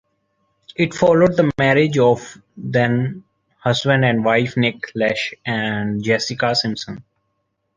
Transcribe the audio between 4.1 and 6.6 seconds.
wife Nick Lachey and Jessica